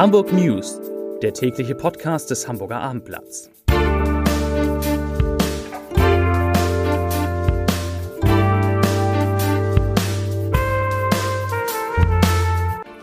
[0.00, 0.80] Hamburg News,
[1.20, 3.50] der tägliche Podcast des Hamburger Abendblatts.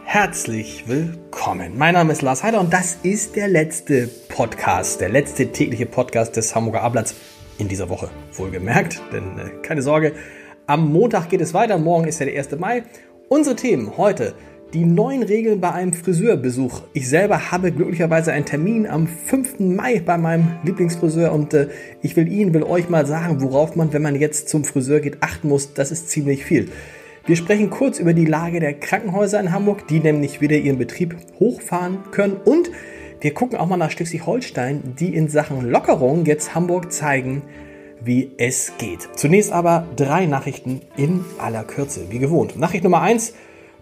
[0.06, 1.78] Herzlich willkommen.
[1.78, 6.36] Mein Name ist Lars Heider und das ist der letzte Podcast, der letzte tägliche Podcast
[6.36, 7.14] des Hamburger Abendblatts
[7.60, 8.10] in dieser Woche.
[8.34, 10.14] Wohlgemerkt, denn äh, keine Sorge,
[10.66, 11.78] am Montag geht es weiter.
[11.78, 12.58] Morgen ist ja der 1.
[12.58, 12.86] Mai.
[13.30, 14.34] Unsere Themen heute
[14.74, 16.82] die neuen Regeln bei einem Friseurbesuch.
[16.94, 19.60] Ich selber habe glücklicherweise einen Termin am 5.
[19.60, 21.70] Mai bei meinem Lieblingsfriseur und äh,
[22.02, 25.24] ich will Ihnen, will euch mal sagen, worauf man, wenn man jetzt zum Friseur geht,
[25.24, 25.74] achten muss.
[25.74, 26.70] Das ist ziemlich viel.
[27.26, 31.16] Wir sprechen kurz über die Lage der Krankenhäuser in Hamburg, die nämlich wieder ihren Betrieb
[31.40, 32.70] hochfahren können und
[33.20, 37.42] wir gucken auch mal nach Schleswig-Holstein, die in Sachen Lockerung jetzt Hamburg zeigen,
[38.00, 39.10] wie es geht.
[39.16, 42.60] Zunächst aber drei Nachrichten in aller Kürze, wie gewohnt.
[42.60, 43.34] Nachricht Nummer eins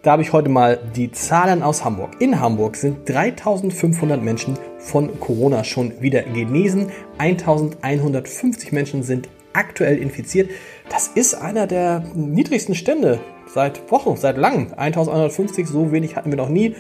[0.06, 2.18] da habe ich heute mal die Zahlen aus Hamburg.
[2.20, 6.92] In Hamburg sind 3500 Menschen von Corona schon wieder genesen.
[7.18, 10.52] 1150 Menschen sind aktuell infiziert.
[10.90, 13.20] Das ist einer der niedrigsten Stände
[13.52, 14.68] seit Wochen, seit langem.
[14.78, 16.76] 1150, so wenig hatten wir noch nie.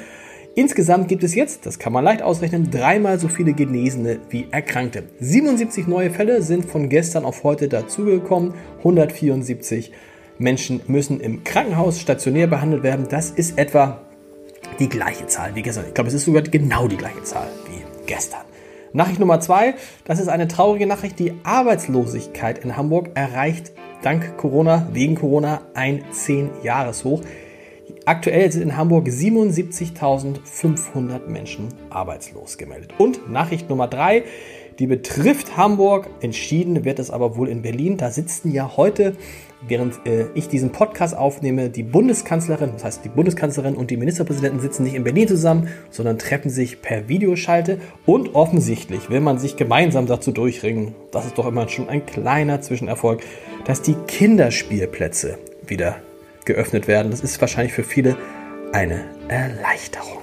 [0.53, 5.03] Insgesamt gibt es jetzt, das kann man leicht ausrechnen, dreimal so viele Genesene wie Erkrankte.
[5.19, 9.91] 77 neue Fälle sind von gestern auf heute dazugekommen, 174
[10.37, 13.07] Menschen müssen im Krankenhaus stationär behandelt werden.
[13.09, 14.01] Das ist etwa
[14.79, 15.85] die gleiche Zahl wie gestern.
[15.87, 18.41] Ich glaube, es ist sogar genau die gleiche Zahl wie gestern.
[18.93, 19.75] Nachricht Nummer zwei,
[20.05, 21.19] das ist eine traurige Nachricht.
[21.19, 27.21] Die Arbeitslosigkeit in Hamburg erreicht dank Corona, wegen Corona, ein 10-Jahres-Hoch.
[28.05, 32.93] Aktuell sind in Hamburg 77.500 Menschen arbeitslos gemeldet.
[32.97, 34.23] Und Nachricht Nummer drei,
[34.79, 36.07] die betrifft Hamburg.
[36.21, 37.97] Entschieden wird es aber wohl in Berlin.
[37.97, 39.17] Da sitzen ja heute
[39.67, 44.59] während äh, ich diesen Podcast aufnehme, die Bundeskanzlerin, das heißt die Bundeskanzlerin und die Ministerpräsidenten
[44.59, 49.57] sitzen nicht in Berlin zusammen, sondern treffen sich per Videoschalte und offensichtlich will man sich
[49.57, 53.21] gemeinsam dazu durchringen, das ist doch immer schon ein kleiner Zwischenerfolg,
[53.65, 55.97] dass die Kinderspielplätze wieder
[56.45, 57.11] geöffnet werden.
[57.11, 58.15] Das ist wahrscheinlich für viele
[58.71, 60.21] eine Erleichterung.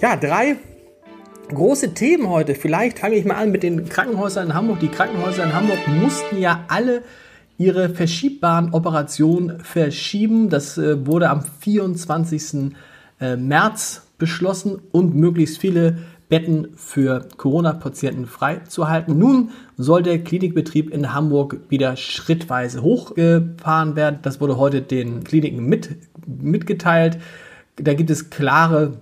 [0.00, 0.56] Ja, drei
[1.48, 2.54] große Themen heute.
[2.54, 4.80] Vielleicht fange ich mal an mit den Krankenhäusern in Hamburg.
[4.80, 7.02] Die Krankenhäuser in Hamburg mussten ja alle
[7.60, 10.48] ihre verschiebbaren Operationen verschieben.
[10.48, 12.72] Das äh, wurde am 24.
[13.20, 15.98] Äh, März beschlossen und möglichst viele
[16.30, 19.18] Betten für Corona-Patienten freizuhalten.
[19.18, 24.20] Nun soll der Klinikbetrieb in Hamburg wieder schrittweise hochgefahren werden.
[24.22, 25.96] Das wurde heute den Kliniken mit,
[26.26, 27.18] mitgeteilt.
[27.76, 28.92] Da gibt es klare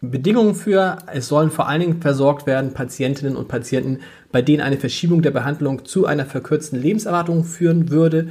[0.00, 0.98] Bedingungen für.
[1.12, 3.98] Es sollen vor allen Dingen versorgt werden Patientinnen und Patienten,
[4.30, 8.28] bei denen eine Verschiebung der Behandlung zu einer verkürzten Lebenserwartung führen würde,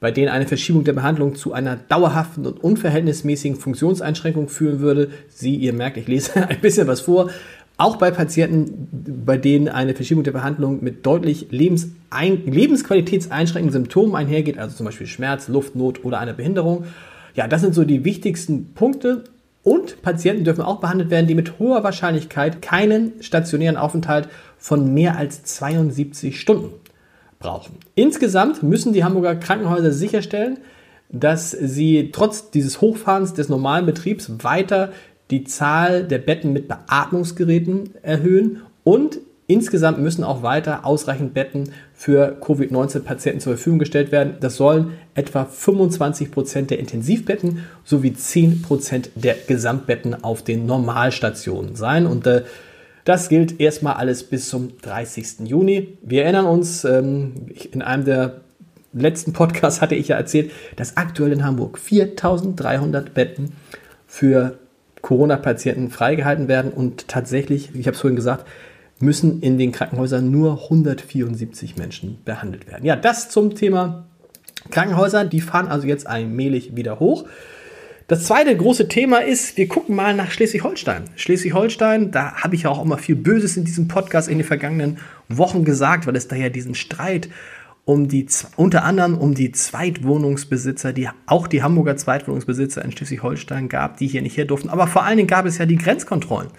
[0.00, 5.10] bei denen eine Verschiebung der Behandlung zu einer dauerhaften und unverhältnismäßigen Funktionseinschränkung führen würde.
[5.28, 7.30] Sie, ihr merkt, ich lese ein bisschen was vor.
[7.80, 14.76] Auch bei Patienten, bei denen eine Verschiebung der Behandlung mit deutlich lebensqualitätseinschränkenden Symptomen einhergeht, also
[14.76, 16.86] zum Beispiel Schmerz, Luftnot oder einer Behinderung.
[17.34, 19.22] Ja, das sind so die wichtigsten Punkte.
[19.68, 25.18] Und Patienten dürfen auch behandelt werden, die mit hoher Wahrscheinlichkeit keinen stationären Aufenthalt von mehr
[25.18, 26.72] als 72 Stunden
[27.38, 27.74] brauchen.
[27.94, 30.56] Insgesamt müssen die Hamburger Krankenhäuser sicherstellen,
[31.10, 34.90] dass sie trotz dieses Hochfahrens des normalen Betriebs weiter
[35.30, 39.18] die Zahl der Betten mit Beatmungsgeräten erhöhen und
[39.48, 44.34] insgesamt müssen auch weiter ausreichend Betten für Covid-19-Patienten zur Verfügung gestellt werden.
[44.40, 51.74] Das sollen etwa 25 Prozent der Intensivbetten sowie 10 Prozent der Gesamtbetten auf den Normalstationen
[51.74, 52.06] sein.
[52.06, 52.44] Und äh,
[53.04, 55.48] das gilt erstmal alles bis zum 30.
[55.48, 55.96] Juni.
[56.02, 58.42] Wir erinnern uns, ähm, in einem der
[58.92, 63.52] letzten Podcasts hatte ich ja erzählt, dass aktuell in Hamburg 4300 Betten
[64.06, 64.58] für
[65.00, 68.46] Corona-Patienten freigehalten werden und tatsächlich, ich habe es vorhin gesagt,
[69.00, 72.84] müssen in den Krankenhäusern nur 174 Menschen behandelt werden.
[72.84, 74.06] Ja, das zum Thema
[74.70, 75.24] Krankenhäuser.
[75.24, 77.24] Die fahren also jetzt allmählich wieder hoch.
[78.06, 81.04] Das zweite große Thema ist, wir gucken mal nach Schleswig-Holstein.
[81.16, 84.98] Schleswig-Holstein, da habe ich ja auch immer viel Böses in diesem Podcast in den vergangenen
[85.28, 87.28] Wochen gesagt, weil es da ja diesen Streit
[87.84, 88.26] um die,
[88.56, 94.22] unter anderem um die Zweitwohnungsbesitzer, die, auch die Hamburger Zweitwohnungsbesitzer in Schleswig-Holstein gab, die hier
[94.22, 94.70] nicht her durften.
[94.70, 96.50] Aber vor allen Dingen gab es ja die Grenzkontrollen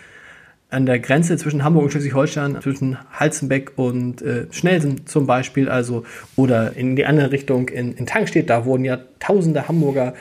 [0.70, 6.04] an der Grenze zwischen Hamburg und Schleswig-Holstein, zwischen Halzenbeck und äh, Schnelsen zum Beispiel, also
[6.36, 10.14] oder in die andere Richtung in, in Tankstedt, da wurden ja tausende Hamburger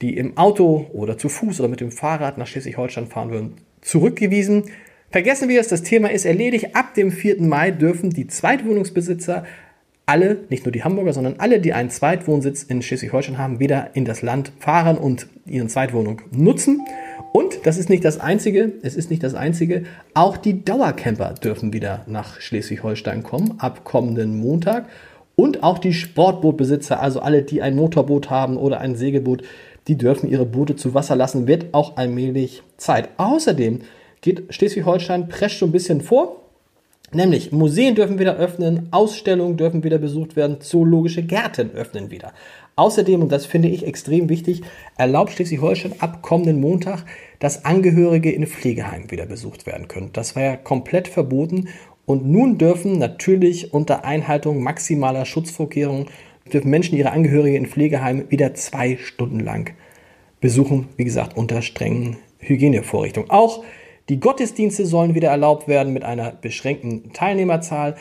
[0.00, 4.64] die im Auto oder zu Fuß oder mit dem Fahrrad nach Schleswig-Holstein fahren würden, zurückgewiesen.
[5.10, 6.74] Vergessen wir es, das Thema ist erledigt.
[6.74, 7.40] Ab dem 4.
[7.40, 9.44] Mai dürfen die Zweitwohnungsbesitzer
[10.06, 14.04] alle, nicht nur die Hamburger, sondern alle, die einen Zweitwohnsitz in Schleswig-Holstein haben, wieder in
[14.04, 16.82] das Land fahren und ihren Zweitwohnung nutzen.
[17.36, 19.82] Und das ist nicht das Einzige, es ist nicht das Einzige,
[20.14, 24.88] auch die Dauercamper dürfen wieder nach Schleswig-Holstein kommen, ab kommenden Montag.
[25.34, 29.42] Und auch die Sportbootbesitzer, also alle, die ein Motorboot haben oder ein Segelboot,
[29.88, 33.08] die dürfen ihre Boote zu Wasser lassen, wird auch allmählich Zeit.
[33.16, 33.80] Außerdem
[34.20, 36.43] geht Schleswig-Holstein prescht so ein bisschen vor.
[37.12, 42.32] Nämlich Museen dürfen wieder öffnen, Ausstellungen dürfen wieder besucht werden, zoologische Gärten öffnen wieder.
[42.76, 44.62] Außerdem, und das finde ich extrem wichtig,
[44.96, 47.04] erlaubt Schleswig-Holstein ab kommenden Montag,
[47.38, 50.10] dass Angehörige in Pflegeheimen wieder besucht werden können.
[50.12, 51.68] Das war ja komplett verboten
[52.04, 56.06] und nun dürfen natürlich unter Einhaltung maximaler Schutzvorkehrungen
[56.52, 59.72] dürfen Menschen ihre Angehörige in Pflegeheimen wieder zwei Stunden lang
[60.40, 60.88] besuchen.
[60.96, 63.30] Wie gesagt, unter strengen Hygienevorrichtungen.
[63.30, 63.64] Auch
[64.08, 67.96] die Gottesdienste sollen wieder erlaubt werden mit einer beschränkten Teilnehmerzahl.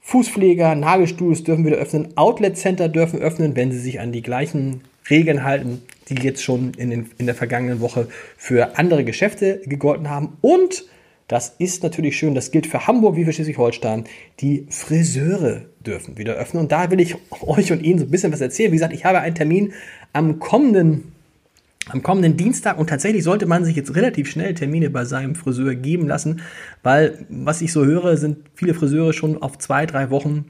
[0.00, 2.16] Fußpfleger, Nagelstuhls dürfen wieder öffnen.
[2.16, 6.72] Outlet Center dürfen öffnen, wenn sie sich an die gleichen Regeln halten, die jetzt schon
[6.74, 10.36] in, den, in der vergangenen Woche für andere Geschäfte gegolten haben.
[10.40, 10.84] Und
[11.28, 14.04] das ist natürlich schön, das gilt für Hamburg wie für Schleswig-Holstein.
[14.40, 16.64] Die Friseure dürfen wieder öffnen.
[16.64, 18.70] Und da will ich euch und Ihnen so ein bisschen was erzählen.
[18.70, 19.72] Wie gesagt, ich habe einen Termin
[20.12, 21.12] am kommenden
[21.90, 25.74] am kommenden Dienstag und tatsächlich sollte man sich jetzt relativ schnell Termine bei seinem Friseur
[25.74, 26.42] geben lassen,
[26.82, 30.46] weil was ich so höre, sind viele Friseure schon auf zwei, drei Wochen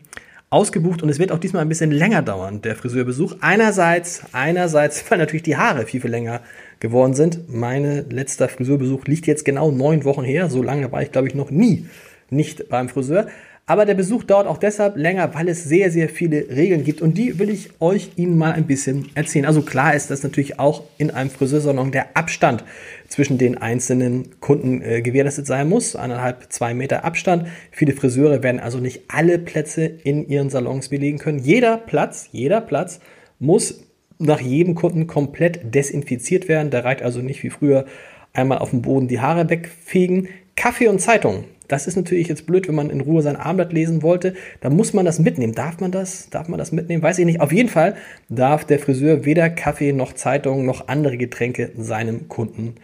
[0.50, 3.36] ausgebucht und es wird auch diesmal ein bisschen länger dauern, der Friseurbesuch.
[3.40, 6.42] Einerseits, einerseits, weil natürlich die Haare viel, viel länger
[6.78, 7.48] geworden sind.
[7.48, 10.50] Mein letzter Friseurbesuch liegt jetzt genau neun Wochen her.
[10.50, 11.86] So lange war ich, glaube ich, noch nie
[12.32, 13.26] nicht beim Friseur.
[13.64, 17.00] Aber der Besuch dauert auch deshalb länger, weil es sehr, sehr viele Regeln gibt.
[17.00, 19.46] Und die will ich euch Ihnen mal ein bisschen erzählen.
[19.46, 22.64] Also klar ist, dass natürlich auch in einem Friseursalon der Abstand
[23.08, 25.94] zwischen den einzelnen Kunden äh, gewährleistet sein muss.
[25.94, 27.46] Eineinhalb, zwei Meter Abstand.
[27.70, 31.38] Viele Friseure werden also nicht alle Plätze in ihren Salons belegen können.
[31.38, 32.98] Jeder Platz, jeder Platz
[33.38, 33.84] muss
[34.18, 36.70] nach jedem Kunden komplett desinfiziert werden.
[36.70, 37.86] Da reicht also nicht wie früher
[38.32, 40.28] einmal auf dem Boden die Haare wegfegen.
[40.56, 44.02] Kaffee und Zeitung das ist natürlich jetzt blöd, wenn man in Ruhe sein Armblatt lesen
[44.02, 44.34] wollte.
[44.60, 45.54] Da muss man das mitnehmen.
[45.54, 46.28] Darf man das?
[46.28, 47.02] Darf man das mitnehmen?
[47.02, 47.40] Weiß ich nicht.
[47.40, 47.94] Auf jeden Fall
[48.28, 52.74] darf der Friseur weder Kaffee noch Zeitung noch andere Getränke seinem Kunden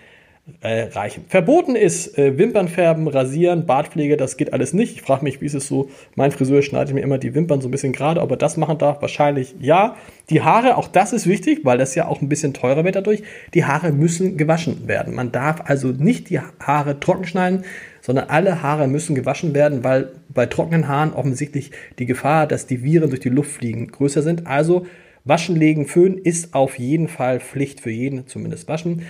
[0.60, 1.24] äh, reichen.
[1.28, 4.94] Verboten ist äh, Wimpernfärben, Rasieren, Bartpflege, das geht alles nicht.
[4.94, 5.90] Ich frage mich, wie ist es so?
[6.14, 8.78] Mein Friseur schneidet mir immer die Wimpern so ein bisschen gerade, ob er das machen
[8.78, 9.02] darf.
[9.02, 9.96] Wahrscheinlich ja.
[10.30, 13.22] Die Haare, auch das ist wichtig, weil das ja auch ein bisschen teurer wird dadurch.
[13.52, 15.14] Die Haare müssen gewaschen werden.
[15.14, 17.64] Man darf also nicht die Haare trocken schneiden,
[18.08, 22.82] sondern alle Haare müssen gewaschen werden, weil bei trockenen Haaren offensichtlich die Gefahr, dass die
[22.82, 24.46] Viren durch die Luft fliegen, größer sind.
[24.46, 24.86] Also
[25.26, 29.02] Waschen, legen, föhnen ist auf jeden Fall Pflicht für jeden, zumindest waschen.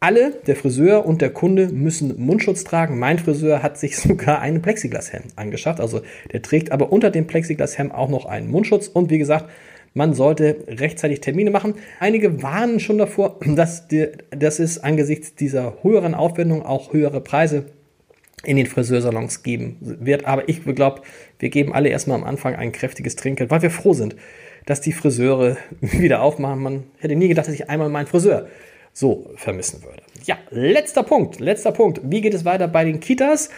[0.00, 2.98] Alle, der Friseur und der Kunde, müssen Mundschutz tragen.
[2.98, 5.78] Mein Friseur hat sich sogar einen Plexiglashelm angeschafft.
[5.78, 6.00] Also
[6.32, 8.88] der trägt aber unter dem Plexiglashelm auch noch einen Mundschutz.
[8.88, 9.50] Und wie gesagt,
[9.92, 11.74] man sollte rechtzeitig Termine machen.
[12.00, 17.66] Einige warnen schon davor, dass, die, dass es angesichts dieser höheren Aufwendung auch höhere Preise
[18.44, 20.24] in den Friseursalons geben wird.
[20.26, 21.02] Aber ich glaube,
[21.38, 24.16] wir geben alle erstmal am Anfang ein kräftiges Trinkgeld, weil wir froh sind,
[24.66, 26.60] dass die Friseure wieder aufmachen.
[26.60, 28.48] Man hätte nie gedacht, dass ich einmal meinen Friseur
[28.92, 30.02] so vermissen würde.
[30.24, 32.00] Ja, letzter Punkt, letzter Punkt.
[32.04, 33.50] Wie geht es weiter bei den Kitas?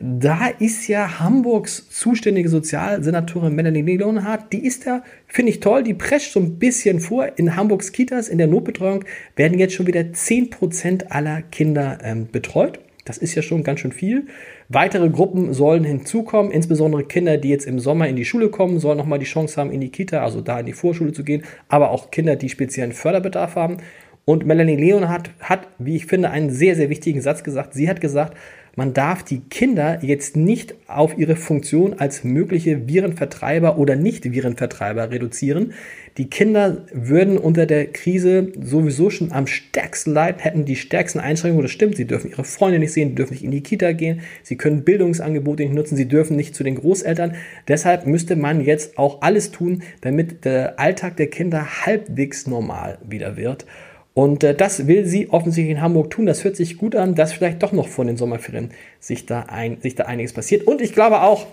[0.00, 5.94] Da ist ja Hamburgs zuständige Sozialsenatorin Melanie Leonhardt, die ist da, finde ich toll, die
[5.94, 7.28] prescht so ein bisschen vor.
[7.36, 9.04] In Hamburgs Kitas, in der Notbetreuung,
[9.36, 12.80] werden jetzt schon wieder 10% aller Kinder ähm, betreut.
[13.04, 14.26] Das ist ja schon ganz schön viel.
[14.68, 18.98] Weitere Gruppen sollen hinzukommen, insbesondere Kinder, die jetzt im Sommer in die Schule kommen, sollen
[18.98, 21.90] nochmal die Chance haben, in die Kita, also da in die Vorschule zu gehen, aber
[21.90, 23.78] auch Kinder, die speziellen Förderbedarf haben.
[24.24, 27.74] Und Melanie Leonhardt hat, wie ich finde, einen sehr, sehr wichtigen Satz gesagt.
[27.74, 28.36] Sie hat gesagt,
[28.74, 35.74] man darf die Kinder jetzt nicht auf ihre Funktion als mögliche Virenvertreiber oder Nicht-Virenvertreiber reduzieren.
[36.16, 41.64] Die Kinder würden unter der Krise sowieso schon am stärksten leiden, hätten die stärksten Einschränkungen.
[41.64, 44.56] Das stimmt, sie dürfen ihre Freunde nicht sehen, dürfen nicht in die Kita gehen, sie
[44.56, 47.34] können Bildungsangebote nicht nutzen, sie dürfen nicht zu den Großeltern.
[47.68, 53.36] Deshalb müsste man jetzt auch alles tun, damit der Alltag der Kinder halbwegs normal wieder
[53.36, 53.66] wird.
[54.14, 56.26] Und äh, das will sie offensichtlich in Hamburg tun.
[56.26, 59.80] Das hört sich gut an, dass vielleicht doch noch vor den Sommerferien sich da, ein,
[59.80, 60.66] sich da einiges passiert.
[60.66, 61.46] Und ich glaube auch,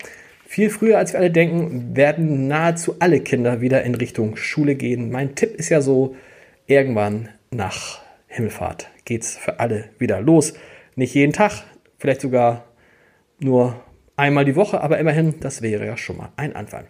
[0.46, 5.10] viel früher als wir alle denken, werden nahezu alle Kinder wieder in Richtung Schule gehen.
[5.10, 6.16] Mein Tipp ist ja so,
[6.66, 10.54] irgendwann nach Himmelfahrt geht's für alle wieder los.
[10.94, 11.64] Nicht jeden Tag,
[11.98, 12.64] vielleicht sogar
[13.40, 13.80] nur
[14.16, 16.84] einmal die Woche, aber immerhin, das wäre ja schon mal ein Anfang.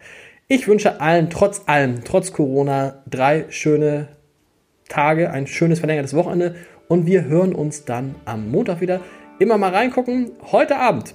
[0.48, 4.08] Ich wünsche allen, trotz allem, trotz Corona, drei schöne
[4.90, 6.56] Tage, ein schönes verlängertes Wochenende
[6.88, 9.00] und wir hören uns dann am Montag wieder.
[9.38, 10.32] Immer mal reingucken.
[10.52, 11.14] Heute Abend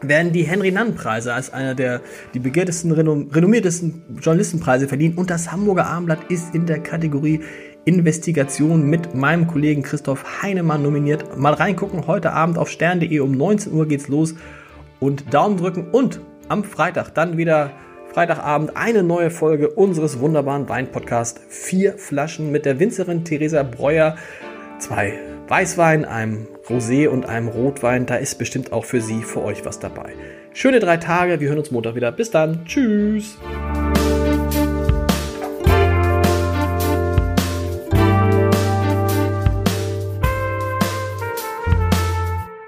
[0.00, 2.00] werden die Henry-Nann-Preise als einer der
[2.32, 5.14] die begehrtesten, renommiertesten Journalistenpreise verliehen.
[5.16, 7.40] Und das Hamburger Abendblatt ist in der Kategorie
[7.84, 11.36] Investigation mit meinem Kollegen Christoph Heinemann nominiert.
[11.36, 14.34] Mal reingucken, heute Abend auf stern.de um 19 Uhr geht's los
[15.00, 17.72] und Daumen drücken und am Freitag dann wieder
[18.14, 21.40] Freitagabend eine neue Folge unseres wunderbaren Wein-Podcasts.
[21.48, 24.16] Vier Flaschen mit der Winzerin Theresa Breuer.
[24.78, 25.18] Zwei
[25.48, 28.06] Weißwein, einem Rosé und einem Rotwein.
[28.06, 30.12] Da ist bestimmt auch für Sie, für euch was dabei.
[30.52, 31.40] Schöne drei Tage.
[31.40, 32.12] Wir hören uns Montag wieder.
[32.12, 32.64] Bis dann.
[32.66, 33.36] Tschüss.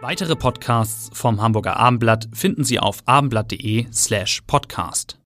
[0.00, 5.21] Weitere Podcasts vom Hamburger Abendblatt finden Sie auf abendblatt.de slash podcast.